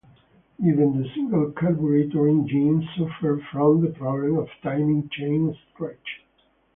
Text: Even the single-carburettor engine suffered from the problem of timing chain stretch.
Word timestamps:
Even 0.59 0.99
the 0.99 1.07
single-carburettor 1.13 2.27
engine 2.27 2.89
suffered 2.97 3.43
from 3.51 3.81
the 3.81 3.89
problem 3.89 4.35
of 4.39 4.49
timing 4.63 5.07
chain 5.09 5.55
stretch. 5.71 6.23